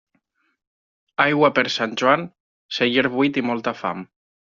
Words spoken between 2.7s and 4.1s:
celler buit i molta fam.